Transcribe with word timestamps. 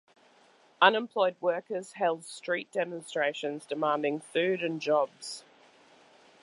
Unemployed 0.81 1.35
workers 1.41 1.91
held 1.93 2.25
street 2.25 2.71
demonstrations 2.71 3.67
demanding 3.67 4.19
food 4.19 4.63
and 4.63 4.81
jobs. 4.81 5.45